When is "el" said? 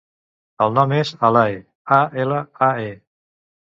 0.65-0.73